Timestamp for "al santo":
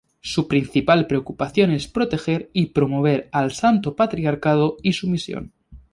3.31-3.95